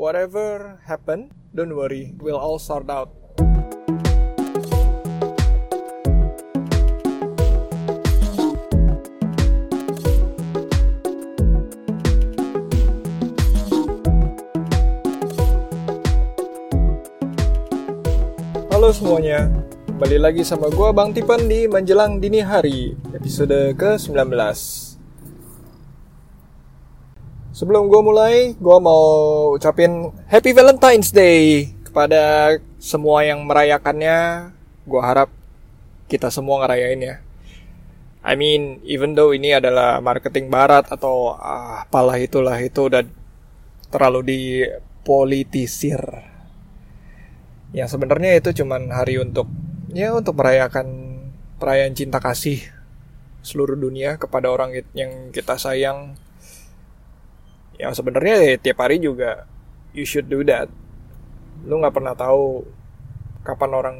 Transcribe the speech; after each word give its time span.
Whatever 0.00 0.80
happen, 0.88 1.28
don't 1.52 1.76
worry, 1.76 2.16
we'll 2.24 2.40
all 2.40 2.56
sort 2.56 2.88
out. 2.88 3.12
Halo 18.72 18.96
semuanya, 18.96 19.52
kembali 19.84 20.16
lagi 20.16 20.48
sama 20.48 20.72
gua 20.72 20.96
Bang 20.96 21.12
Tipan 21.12 21.44
di 21.44 21.68
Menjelang 21.68 22.24
Dini 22.24 22.40
Hari, 22.40 22.96
episode 23.12 23.76
ke-19. 23.76 24.89
Sebelum 27.60 27.92
gua 27.92 28.00
mulai, 28.00 28.56
gua 28.56 28.80
mau 28.80 29.04
ucapin 29.52 30.08
Happy 30.32 30.56
Valentine's 30.56 31.12
Day 31.12 31.68
kepada 31.84 32.56
semua 32.80 33.20
yang 33.20 33.44
merayakannya. 33.44 34.48
Gua 34.88 35.04
harap 35.04 35.28
kita 36.08 36.32
semua 36.32 36.64
ngerayain 36.64 37.04
ya. 37.04 37.16
I 38.24 38.32
mean, 38.32 38.80
even 38.88 39.12
though 39.12 39.36
ini 39.36 39.52
adalah 39.52 40.00
marketing 40.00 40.48
barat 40.48 40.88
atau 40.88 41.36
ah, 41.36 41.84
apalah 41.84 42.16
itulah 42.16 42.56
itu 42.56 42.88
udah 42.88 43.04
terlalu 43.92 44.32
dipolitisir 44.32 46.00
yang 47.76 47.92
sebenarnya 47.92 48.40
itu 48.40 48.56
cuman 48.64 48.88
hari 48.88 49.20
untuk 49.20 49.52
ya 49.92 50.16
untuk 50.16 50.32
merayakan 50.40 50.88
perayaan 51.60 51.92
cinta 51.92 52.24
kasih 52.24 52.64
seluruh 53.44 53.76
dunia 53.76 54.16
kepada 54.16 54.48
orang 54.48 54.72
yang 54.96 55.28
kita 55.28 55.60
sayang 55.60 56.16
yang 57.80 57.96
sebenarnya 57.96 58.36
ya, 58.44 58.56
tiap 58.60 58.84
hari 58.84 59.00
juga 59.00 59.48
you 59.96 60.04
should 60.04 60.28
do 60.28 60.44
that. 60.44 60.68
Lu 61.64 61.80
nggak 61.80 61.96
pernah 61.96 62.12
tahu 62.12 62.64
kapan 63.40 63.70
orang 63.72 63.98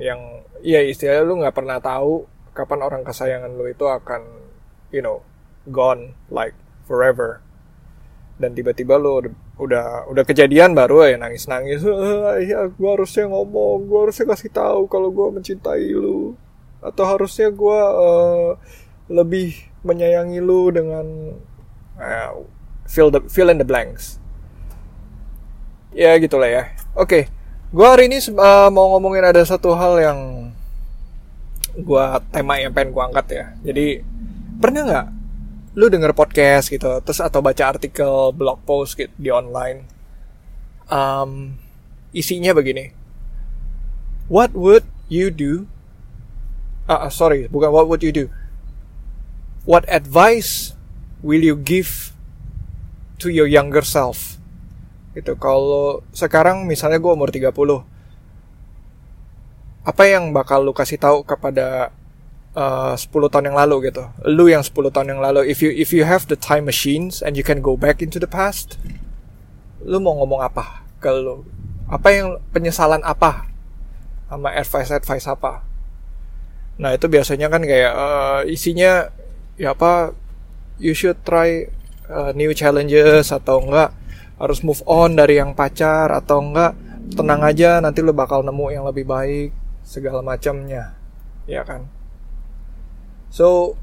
yang 0.00 0.20
ya 0.64 0.80
istilahnya 0.80 1.22
lu 1.28 1.44
nggak 1.44 1.54
pernah 1.54 1.78
tahu 1.78 2.24
kapan 2.56 2.80
orang 2.82 3.02
kesayangan 3.04 3.52
lu 3.52 3.68
itu 3.68 3.84
akan 3.86 4.24
you 4.90 5.04
know 5.04 5.20
gone 5.68 6.16
like 6.32 6.56
forever. 6.88 7.44
Dan 8.38 8.54
tiba-tiba 8.54 8.96
lu 8.96 9.20
udah 9.58 10.08
udah 10.08 10.24
kejadian 10.24 10.72
baru 10.72 11.10
ya 11.10 11.18
nangis 11.18 11.50
nangis 11.50 11.82
ya 12.46 12.70
gue 12.70 12.90
harusnya 12.90 13.26
ngomong 13.26 13.90
gue 13.90 14.00
harusnya 14.06 14.26
kasih 14.30 14.50
tahu 14.54 14.80
kalau 14.88 15.12
gue 15.12 15.28
mencintai 15.36 15.92
lu. 15.92 16.32
Atau 16.78 17.04
harusnya 17.04 17.50
gue 17.50 17.80
uh, 17.82 18.54
lebih 19.10 19.68
menyayangi 19.82 20.38
lu 20.38 20.70
dengan 20.70 21.06
uh, 21.98 22.32
fill 22.88 23.12
the 23.12 23.20
fill 23.28 23.52
in 23.52 23.60
the 23.60 23.68
blanks. 23.68 24.16
Ya 25.92 26.16
gitulah 26.16 26.48
ya. 26.48 26.72
Oke 26.96 27.04
okay. 27.04 27.22
gue 27.68 27.84
hari 27.84 28.08
ini 28.08 28.16
uh, 28.32 28.72
mau 28.72 28.96
ngomongin 28.96 29.28
ada 29.28 29.44
satu 29.44 29.76
hal 29.76 30.00
yang 30.00 30.18
gue 31.76 32.04
tema 32.32 32.56
yang 32.56 32.72
pengen 32.72 32.96
gue 32.96 33.04
angkat 33.04 33.26
ya. 33.28 33.44
Jadi 33.60 33.86
pernah 34.58 34.82
nggak 34.88 35.06
lu 35.78 35.86
denger 35.86 36.10
podcast 36.16 36.72
gitu 36.74 36.98
terus 37.04 37.22
atau 37.22 37.38
baca 37.38 37.62
artikel 37.70 38.34
blog 38.34 38.64
post 38.64 38.96
gitu 38.96 39.12
di 39.20 39.28
online? 39.28 39.84
Um, 40.88 41.60
isinya 42.16 42.56
begini. 42.56 42.96
What 44.32 44.56
would 44.56 44.88
you 45.12 45.28
do? 45.28 45.68
Uh, 46.88 47.12
sorry 47.12 47.52
bukan 47.52 47.68
what 47.68 47.84
would 47.84 48.00
you 48.00 48.10
do? 48.10 48.32
What 49.68 49.84
advice 49.92 50.72
will 51.20 51.44
you 51.44 51.52
give 51.52 52.16
to 53.18 53.28
your 53.28 53.50
younger 53.50 53.82
self 53.82 54.38
gitu 55.12 55.34
kalau 55.34 56.06
sekarang 56.14 56.64
misalnya 56.64 57.02
gue 57.02 57.10
umur 57.10 57.34
30 57.34 57.50
apa 59.88 60.04
yang 60.04 60.30
bakal 60.36 60.62
lu 60.62 60.76
kasih 60.76 61.00
tahu 61.00 61.24
kepada 61.24 61.90
uh, 62.52 62.92
10 62.92 63.08
tahun 63.32 63.48
yang 63.48 63.56
lalu 63.56 63.88
gitu. 63.88 64.04
Lu 64.28 64.44
yang 64.50 64.60
10 64.60 64.74
tahun 64.92 65.16
yang 65.16 65.20
lalu 65.24 65.48
if 65.48 65.64
you 65.64 65.72
if 65.72 65.96
you 65.96 66.04
have 66.04 66.28
the 66.28 66.36
time 66.36 66.68
machines 66.68 67.24
and 67.24 67.40
you 67.40 67.44
can 67.46 67.64
go 67.64 67.72
back 67.72 68.04
into 68.04 68.20
the 68.20 68.28
past, 68.28 68.76
lu 69.80 69.96
mau 69.96 70.20
ngomong 70.20 70.44
apa 70.44 70.84
ke 71.00 71.08
lu? 71.08 71.48
Apa 71.88 72.12
yang 72.12 72.36
penyesalan 72.52 73.00
apa? 73.00 73.48
Sama 74.28 74.52
advice 74.52 74.92
advice 74.92 75.24
apa? 75.24 75.64
Nah, 76.78 76.94
itu 76.94 77.08
biasanya 77.08 77.48
kan 77.48 77.64
kayak 77.64 77.92
uh, 77.96 78.40
isinya 78.44 79.08
ya 79.58 79.74
apa 79.74 80.14
you 80.78 80.94
should 80.94 81.18
try 81.26 81.66
uh, 82.08 82.32
new 82.34 82.50
challenges 82.56 83.30
atau 83.30 83.62
enggak 83.62 83.94
harus 84.38 84.60
move 84.64 84.82
on 84.84 85.14
dari 85.14 85.40
yang 85.40 85.54
pacar 85.54 86.10
atau 86.12 86.42
enggak 86.42 86.72
tenang 87.14 87.40
aja 87.40 87.80
nanti 87.80 88.04
lu 88.04 88.12
bakal 88.12 88.44
nemu 88.44 88.66
yang 88.74 88.84
lebih 88.84 89.08
baik 89.08 89.50
segala 89.84 90.20
macamnya 90.20 90.92
ya 91.48 91.64
kan 91.64 91.88
So 93.28 93.76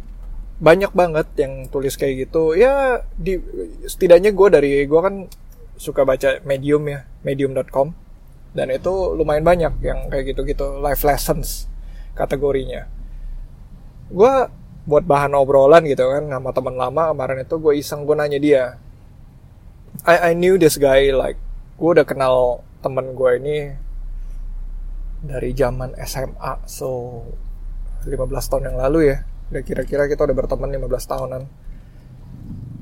banyak 0.56 0.92
banget 0.96 1.28
yang 1.38 1.68
tulis 1.70 2.00
kayak 2.00 2.30
gitu. 2.30 2.58
Ya 2.58 3.06
di 3.20 3.40
setidaknya 3.86 4.32
gue 4.34 4.48
dari 4.50 4.72
gue 4.88 5.02
kan 5.02 5.30
suka 5.76 6.08
baca 6.08 6.40
Medium 6.48 6.88
ya, 6.88 7.04
medium.com 7.22 7.92
dan 8.56 8.72
itu 8.72 9.12
lumayan 9.12 9.44
banyak 9.44 9.74
yang 9.84 10.08
kayak 10.08 10.32
gitu-gitu 10.32 10.80
life 10.80 11.04
lessons 11.04 11.68
kategorinya. 12.16 12.88
Gue 14.08 14.48
buat 14.86 15.04
bahan 15.06 15.34
obrolan 15.34 15.86
gitu 15.90 16.06
kan 16.06 16.30
sama 16.30 16.50
teman 16.54 16.78
lama 16.78 17.10
kemarin 17.14 17.42
itu 17.42 17.56
gue 17.58 17.74
iseng 17.78 18.06
gue 18.06 18.16
nanya 18.16 18.40
dia 18.40 18.64
I, 20.06 20.30
I 20.30 20.38
knew 20.38 20.62
this 20.62 20.78
guy 20.78 21.10
like 21.10 21.42
gue 21.82 21.90
udah 21.90 22.06
kenal 22.06 22.62
temen 22.86 23.18
gue 23.18 23.32
ini 23.42 23.58
dari 25.26 25.58
zaman 25.58 25.98
SMA 26.06 26.70
so 26.70 27.22
15 28.06 28.30
tahun 28.30 28.64
yang 28.70 28.78
lalu 28.78 29.00
ya 29.10 29.18
udah 29.50 29.62
kira-kira 29.62 30.10
kita 30.10 30.26
udah 30.26 30.36
berteman 30.38 30.74
15 30.74 31.12
tahunan. 31.12 31.44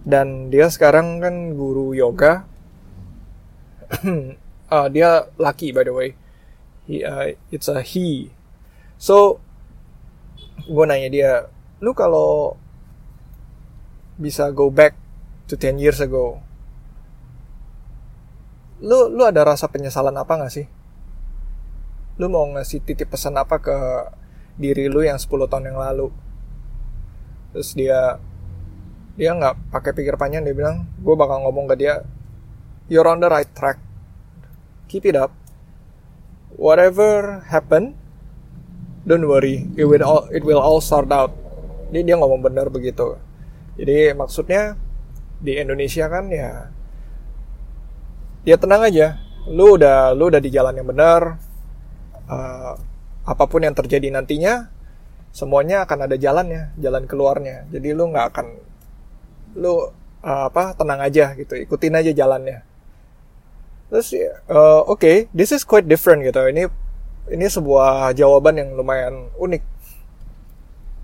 Dan 0.03 0.52
dia 0.52 0.68
sekarang 0.68 1.24
kan 1.24 1.35
guru 1.56 1.96
yoga. 1.96 2.44
Uh, 4.74 4.90
dia 4.90 5.30
laki 5.38 5.70
by 5.70 5.85
the 5.85 5.94
way. 5.94 6.18
He, 6.90 7.06
uh, 7.06 7.38
it's 7.53 7.70
a 7.70 7.85
he. 7.85 8.34
So 8.97 9.38
gue 10.66 10.85
nanya 10.90 11.14
dia 11.14 11.31
lu 11.83 11.91
kalau 11.91 12.55
bisa 14.16 14.47
go 14.55 14.71
back 14.71 14.95
to 15.51 15.59
10 15.59 15.83
years 15.83 15.99
ago 15.99 16.39
lu 18.83 19.11
lu 19.11 19.23
ada 19.27 19.44
rasa 19.47 19.71
penyesalan 19.71 20.11
apa 20.19 20.35
gak 20.43 20.51
sih? 20.51 20.67
Lu 22.19 22.27
mau 22.27 22.43
ngasih 22.51 22.83
titip 22.83 23.16
pesan 23.16 23.39
apa 23.39 23.63
ke 23.63 23.75
diri 24.59 24.91
lu 24.91 25.07
yang 25.07 25.16
10 25.16 25.31
tahun 25.47 25.72
yang 25.72 25.79
lalu? 25.79 26.11
Terus 27.55 27.72
dia 27.72 28.19
dia 29.16 29.31
nggak 29.31 29.72
pakai 29.72 29.93
pikir 29.93 30.17
panjang 30.17 30.41
dia 30.41 30.57
bilang 30.57 30.89
gue 30.99 31.13
bakal 31.13 31.45
ngomong 31.45 31.69
ke 31.69 31.75
dia 31.79 32.01
you're 32.91 33.07
on 33.07 33.23
the 33.23 33.29
right 33.31 33.49
track. 33.55 33.79
Keep 34.91 35.07
it 35.07 35.16
up. 35.16 35.31
Whatever 36.59 37.39
happen 37.47 37.95
don't 39.07 39.25
worry. 39.31 39.72
It 39.79 39.88
will 39.88 40.03
all 40.03 40.27
it 40.27 40.43
will 40.43 40.59
all 40.59 40.83
sort 40.83 41.07
out 41.07 41.42
dia 41.93 42.01
dia 42.01 42.17
ngomong 42.17 42.41
bener 42.41 42.73
begitu 42.73 43.21
jadi 43.77 44.17
maksudnya 44.17 44.75
di 45.37 45.61
Indonesia 45.61 46.09
kan 46.09 46.33
ya 46.33 46.73
ya 48.43 48.55
tenang 48.57 48.89
aja 48.89 49.21
lu 49.45 49.77
udah 49.77 50.17
lu 50.17 50.33
udah 50.33 50.41
di 50.41 50.49
jalan 50.49 50.73
yang 50.73 50.89
benar 50.89 51.37
uh, 52.27 52.73
apa 53.23 53.43
pun 53.47 53.63
yang 53.63 53.77
terjadi 53.77 54.11
nantinya 54.11 54.73
semuanya 55.33 55.83
akan 55.83 56.05
ada 56.07 56.15
jalannya, 56.15 56.77
jalan 56.77 57.09
keluarnya. 57.09 57.65
Jadi 57.73 57.89
lu 57.91 58.13
nggak 58.13 58.25
akan 58.31 58.47
lu 59.57 59.73
uh, 59.73 59.89
apa 60.21 60.77
tenang 60.77 61.01
aja 61.01 61.33
gitu, 61.33 61.57
ikutin 61.57 61.97
aja 61.97 62.13
jalannya. 62.13 62.61
Terus 63.89 64.13
uh, 64.47 64.85
oke, 64.85 65.01
okay, 65.01 65.17
this 65.34 65.49
is 65.49 65.66
quite 65.66 65.89
different 65.89 66.22
gitu. 66.22 66.39
Ini 66.46 66.69
ini 67.34 67.46
sebuah 67.49 68.13
jawaban 68.13 68.61
yang 68.61 68.69
lumayan 68.78 69.34
unik. 69.41 69.72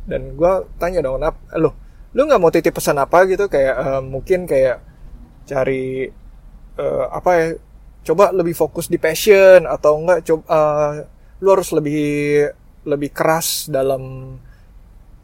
Dan 0.09 0.33
gue 0.33 0.53
tanya 0.81 1.05
dong, 1.05 1.21
kenapa? 1.21 1.37
Lo, 1.61 1.77
lu 2.17 2.25
nggak 2.25 2.41
mau 2.41 2.49
titip 2.49 2.73
pesan 2.73 2.97
apa 2.97 3.29
gitu? 3.29 3.45
Kayak 3.45 3.75
uh, 3.77 4.01
mungkin 4.01 4.49
kayak 4.49 4.81
cari 5.45 6.09
uh, 6.81 7.05
apa 7.13 7.31
ya? 7.37 7.47
Coba 8.09 8.33
lebih 8.33 8.57
fokus 8.57 8.89
di 8.89 8.97
passion 8.97 9.69
atau 9.69 10.01
enggak? 10.01 10.25
Coba 10.25 10.43
uh, 10.49 10.91
lu 11.39 11.47
harus 11.53 11.69
lebih 11.71 12.49
lebih 12.89 13.11
keras 13.13 13.69
dalam 13.69 14.35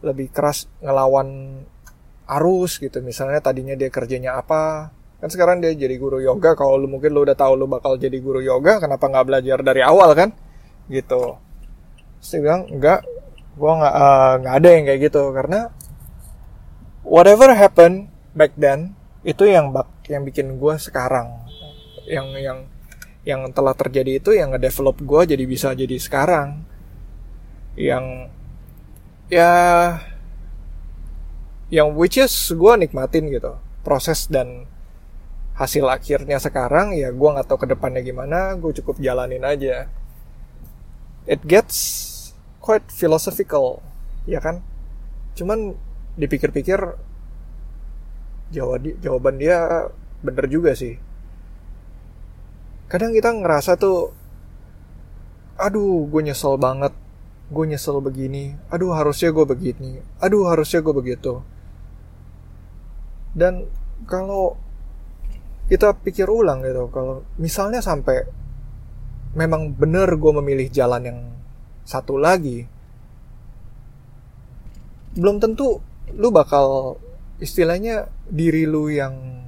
lebih 0.03 0.29
keras 0.29 0.69
ngelawan 0.83 1.59
arus 2.25 2.81
gitu 2.81 3.01
misalnya 3.01 3.41
tadinya 3.41 3.77
dia 3.77 3.89
kerjanya 3.89 4.37
apa 4.37 4.89
kan 5.21 5.29
sekarang 5.31 5.61
dia 5.63 5.71
jadi 5.73 5.95
guru 5.95 6.19
yoga 6.19 6.57
kalau 6.57 6.77
lu 6.77 6.89
mungkin 6.89 7.13
lu 7.13 7.23
udah 7.23 7.37
tahu 7.37 7.53
lu 7.55 7.65
bakal 7.69 7.95
jadi 7.95 8.17
guru 8.19 8.41
yoga 8.43 8.81
kenapa 8.81 9.07
nggak 9.07 9.25
belajar 9.25 9.57
dari 9.61 9.81
awal 9.85 10.11
kan 10.17 10.29
gitu 10.89 11.37
saya 12.19 12.39
bilang 12.41 12.61
enggak 12.69 13.05
gua 13.55 13.71
nggak 13.79 13.95
uh, 13.95 14.33
nggak 14.43 14.55
ada 14.59 14.69
yang 14.69 14.83
kayak 14.87 15.01
gitu. 15.11 15.23
Karena 15.33 15.59
whatever 17.05 17.53
happen 17.53 18.09
back 18.33 18.57
then 18.57 18.97
itu 19.25 19.45
yang 19.49 19.73
bak 19.73 19.89
yang 20.09 20.21
bikin 20.25 20.61
gue 20.61 20.75
sekarang. 20.77 21.33
Yang 22.05 22.27
yang 22.41 22.59
yang 23.25 23.41
telah 23.53 23.73
terjadi 23.73 24.21
itu 24.21 24.37
yang 24.37 24.53
ngedevelop 24.53 25.01
gue 25.01 25.21
jadi 25.33 25.43
bisa 25.49 25.73
jadi 25.73 25.97
sekarang. 25.97 26.61
Yang 27.73 28.29
ya 29.33 29.51
yang 31.73 31.97
which 31.97 32.21
is 32.21 32.33
gue 32.53 32.73
nikmatin 32.77 33.33
gitu. 33.33 33.57
Proses 33.81 34.29
dan 34.29 34.69
hasil 35.57 35.87
akhirnya 35.87 36.37
sekarang 36.37 36.93
ya 36.93 37.09
gue 37.09 37.29
nggak 37.31 37.47
tahu 37.47 37.63
ke 37.63 37.67
depannya 37.71 38.03
gimana 38.03 38.53
gue 38.61 38.71
cukup 38.81 39.01
jalanin 39.01 39.41
aja. 39.41 39.89
It 41.25 41.41
gets 41.41 42.05
quite 42.65 42.89
philosophical 42.89 43.85
ya 44.25 44.41
kan? 44.41 44.65
Cuman 45.37 45.77
dipikir-pikir 46.17 46.81
jawab 48.49 48.81
jawaban 48.97 49.37
dia 49.37 49.89
bener 50.25 50.49
juga 50.49 50.73
sih. 50.73 50.97
Kadang 52.89 53.13
kita 53.13 53.29
ngerasa 53.29 53.77
tuh 53.77 54.09
aduh 55.61 56.09
gue 56.09 56.21
nyesel 56.25 56.57
banget 56.59 56.91
gue 57.45 57.65
nyesel 57.69 58.03
begini 58.03 58.57
aduh 58.73 58.91
harusnya 58.91 59.31
gue 59.31 59.45
begini 59.47 60.03
aduh 60.17 60.49
harusnya 60.49 60.81
gue 60.81 60.95
begitu. 60.97 61.45
Dan 63.37 63.69
kalau 64.09 64.57
kita 65.69 65.93
pikir 66.01 66.29
ulang 66.29 66.65
gitu 66.65 66.89
kalau 66.89 67.21
misalnya 67.37 67.81
sampai 67.81 68.25
memang 69.35 69.75
bener 69.75 70.07
gue 70.15 70.31
memilih 70.41 70.69
jalan 70.71 71.03
yang 71.03 71.19
satu 71.85 72.17
lagi 72.17 72.65
belum 75.15 75.39
tentu 75.39 75.79
lu 76.11 76.29
bakal 76.29 76.99
istilahnya 77.39 78.11
diri 78.27 78.67
lu 78.67 78.91
yang 78.91 79.45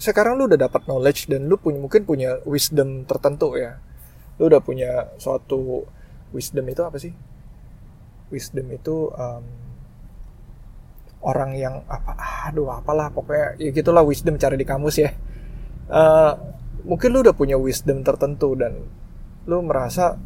sekarang 0.00 0.40
lu 0.40 0.48
udah 0.48 0.56
dapat 0.56 0.88
knowledge 0.88 1.28
dan 1.28 1.44
lu 1.44 1.60
punya 1.60 1.76
mungkin 1.76 2.08
punya 2.08 2.40
wisdom 2.48 3.04
tertentu 3.04 3.52
ya. 3.60 3.76
Lu 4.40 4.48
udah 4.48 4.64
punya 4.64 5.12
suatu 5.20 5.84
wisdom 6.32 6.64
itu 6.72 6.80
apa 6.80 6.96
sih? 6.96 7.12
Wisdom 8.32 8.64
itu 8.72 9.12
um, 9.12 9.44
orang 11.20 11.52
yang 11.52 11.84
apa 11.84 12.16
aduh 12.48 12.72
apalah 12.72 13.12
pokoknya 13.12 13.60
ya 13.60 13.70
gitulah 13.76 14.00
wisdom 14.00 14.40
cari 14.40 14.56
di 14.56 14.64
kamus 14.64 14.96
ya. 15.04 15.12
Uh, 15.92 16.32
mungkin 16.88 17.12
lu 17.12 17.20
udah 17.20 17.36
punya 17.36 17.60
wisdom 17.60 18.00
tertentu 18.00 18.56
dan 18.56 18.80
lu 19.44 19.60
merasa 19.60 20.16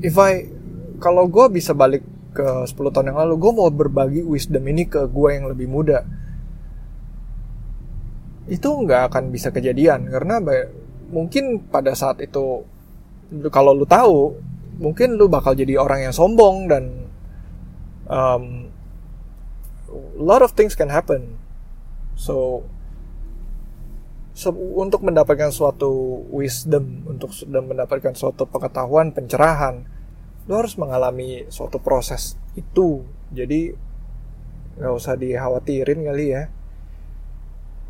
if 0.00 0.16
I 0.16 0.48
kalau 1.00 1.28
gue 1.28 1.46
bisa 1.48 1.72
balik 1.72 2.04
ke 2.30 2.68
10 2.68 2.76
tahun 2.76 3.10
yang 3.10 3.20
lalu 3.26 3.34
gue 3.40 3.52
mau 3.52 3.68
berbagi 3.72 4.20
wisdom 4.22 4.62
ini 4.68 4.86
ke 4.86 5.08
gue 5.08 5.28
yang 5.32 5.48
lebih 5.48 5.66
muda. 5.66 6.04
Itu 8.50 8.84
nggak 8.84 9.12
akan 9.12 9.30
bisa 9.30 9.54
kejadian 9.54 10.10
karena 10.10 10.42
mungkin 11.10 11.62
pada 11.70 11.94
saat 11.94 12.22
itu 12.22 12.64
kalau 13.50 13.72
lu 13.74 13.86
tahu 13.86 14.34
mungkin 14.80 15.14
lu 15.14 15.30
bakal 15.30 15.54
jadi 15.54 15.78
orang 15.78 16.08
yang 16.08 16.14
sombong 16.14 16.66
dan 16.70 16.84
um, 18.08 18.66
a 19.90 20.22
lot 20.22 20.42
of 20.42 20.54
things 20.54 20.74
can 20.74 20.90
happen. 20.90 21.38
So 22.14 22.64
so, 22.64 22.64
untuk 24.54 25.02
mendapatkan 25.04 25.50
suatu 25.50 26.24
wisdom, 26.30 27.04
untuk 27.10 27.34
sudah 27.34 27.60
mendapatkan 27.60 28.14
suatu 28.14 28.46
pengetahuan, 28.46 29.10
pencerahan, 29.10 29.84
lo 30.46 30.54
harus 30.58 30.78
mengalami 30.78 31.44
suatu 31.50 31.82
proses 31.82 32.38
itu. 32.54 33.04
Jadi 33.34 33.74
nggak 34.80 34.94
usah 34.94 35.14
dikhawatirin 35.18 36.00
kali 36.06 36.26
ya. 36.32 36.48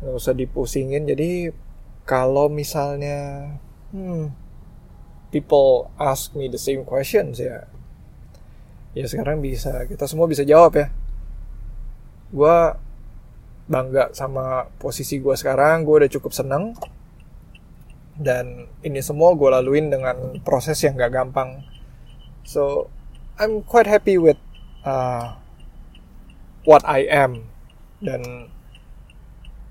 Nggak 0.01 0.15
usah 0.17 0.33
dipusingin. 0.33 1.07
Jadi 1.07 1.53
kalau 2.03 2.49
misalnya 2.49 3.47
hmm, 3.93 4.33
people 5.29 5.93
ask 5.95 6.33
me 6.33 6.51
the 6.51 6.59
same 6.59 6.83
questions 6.83 7.39
ya 7.39 7.71
ya 8.91 9.07
sekarang 9.07 9.39
bisa 9.39 9.87
kita 9.87 10.03
semua 10.07 10.27
bisa 10.27 10.43
jawab 10.43 10.75
ya. 10.75 10.87
Gue 12.31 12.57
bangga 13.69 14.13
sama 14.15 14.69
posisi 14.79 15.21
gue 15.21 15.35
sekarang. 15.37 15.83
Gue 15.85 16.05
udah 16.05 16.11
cukup 16.11 16.33
seneng. 16.33 16.73
Dan 18.17 18.69
ini 18.85 19.01
semua 19.01 19.33
gue 19.33 19.49
laluin 19.49 19.89
dengan 19.89 20.37
proses 20.45 20.77
yang 20.85 20.97
gak 20.97 21.13
gampang. 21.13 21.65
So 22.45 22.89
I'm 23.41 23.65
quite 23.65 23.89
happy 23.89 24.21
with 24.21 24.37
uh, 24.85 25.37
what 26.65 26.85
I 26.85 27.05
am. 27.09 27.49
Dan 28.01 28.49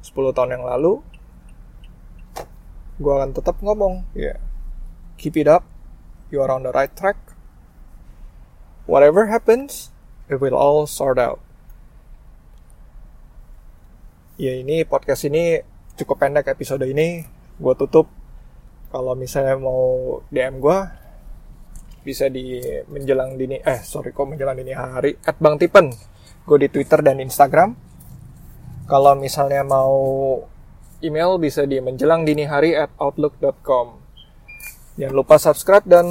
10 0.01 0.35
tahun 0.35 0.59
yang 0.59 0.65
lalu 0.65 1.05
gue 3.01 3.13
akan 3.17 3.33
tetap 3.33 3.57
ngomong 3.65 4.05
ya 4.13 4.37
yeah. 4.37 4.39
keep 5.17 5.37
it 5.37 5.49
up. 5.49 5.65
You 6.29 6.45
are 6.45 6.53
on 6.53 6.63
the 6.63 6.71
right 6.71 6.93
track. 6.93 7.17
Whatever 8.85 9.33
happens 9.33 9.91
it 10.31 10.39
will 10.39 10.55
all 10.55 10.87
sort 10.87 11.19
out 11.19 11.43
ya 14.41 14.57
ini 14.57 14.89
podcast 14.89 15.29
ini 15.29 15.61
cukup 16.01 16.25
pendek 16.25 16.49
episode 16.49 16.89
ini 16.89 17.29
gue 17.61 17.75
tutup 17.77 18.09
kalau 18.89 19.13
misalnya 19.13 19.61
mau 19.61 20.17
DM 20.33 20.57
gue 20.65 20.79
bisa 22.01 22.33
di 22.33 22.57
menjelang 22.89 23.37
dini 23.37 23.61
eh 23.61 23.85
sorry 23.85 24.17
kok 24.17 24.25
menjelang 24.25 24.57
dini 24.57 24.73
hari 24.73 25.13
at 25.29 25.37
bang 25.37 25.61
tipen 25.61 25.93
gue 26.49 26.57
di 26.57 26.73
twitter 26.73 27.05
dan 27.05 27.21
instagram 27.21 27.77
kalau 28.89 29.13
misalnya 29.13 29.61
mau 29.61 30.01
email 31.01 31.41
bisa 31.41 31.65
di 31.65 31.81
menjelang 31.81 32.27
dini 32.29 32.45
hari 32.45 32.77
at 32.77 32.93
outlook.com. 33.01 34.03
Jangan 35.01 35.15
lupa 35.17 35.41
subscribe 35.41 35.87
dan 35.89 36.07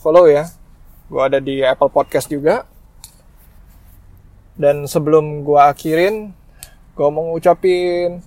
follow 0.00 0.24
ya. 0.24 0.48
Gue 1.12 1.20
ada 1.20 1.42
di 1.42 1.60
Apple 1.60 1.92
Podcast 1.92 2.32
juga. 2.32 2.64
Dan 4.56 4.86
sebelum 4.86 5.42
gue 5.44 5.60
akhirin, 5.60 6.30
gue 6.94 7.08
mau 7.08 7.30
ngucapin 7.30 8.20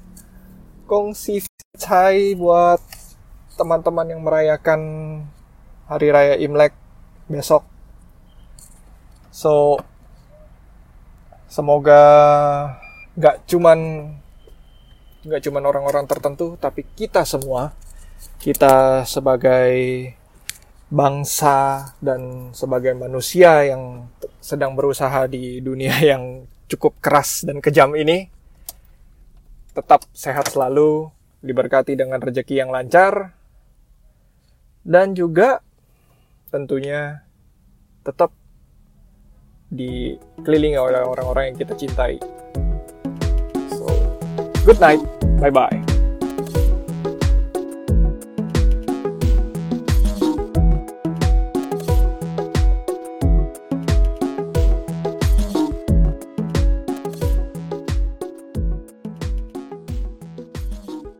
kongsi 0.88 1.44
cai 1.75 2.38
buat 2.38 2.80
teman-teman 3.57 4.13
yang 4.13 4.21
merayakan 4.21 4.81
Hari 5.89 6.07
Raya 6.10 6.36
Imlek 6.39 6.74
besok. 7.27 7.68
So, 9.33 9.81
semoga 11.50 12.01
nggak 13.13 13.45
cuman 13.45 13.80
nggak 15.24 15.42
cuman 15.45 15.63
orang-orang 15.69 16.06
tertentu 16.10 16.57
tapi 16.57 16.83
kita 16.98 17.24
semua 17.24 17.71
kita 18.42 19.06
sebagai 19.06 19.71
bangsa 20.89 21.89
dan 22.01 22.51
sebagai 22.58 22.98
manusia 22.98 23.65
yang 23.65 24.10
sedang 24.41 24.74
berusaha 24.74 25.29
di 25.29 25.62
dunia 25.62 25.93
yang 26.12 26.46
cukup 26.67 26.98
keras 27.00 27.46
dan 27.46 27.62
kejam 27.62 27.93
ini 27.93 28.43
tetap 29.74 30.06
sehat 30.13 30.53
selalu 30.53 31.10
diberkati 31.44 31.98
dengan 31.98 32.22
rezeki 32.22 32.63
yang 32.63 32.70
lancar 32.72 33.36
dan 34.86 35.18
juga 35.18 35.60
tentunya 36.53 37.25
tetap 38.06 38.30
dikelilingi 39.74 40.77
oleh 40.77 41.01
orang-orang 41.01 41.51
yang 41.51 41.58
kita 41.58 41.74
cintai. 41.74 42.22
Good 44.63 44.80
night. 44.80 45.01
Bye 45.42 45.51
bye. 45.51 45.83